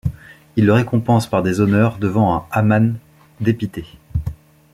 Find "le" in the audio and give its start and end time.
0.65-0.73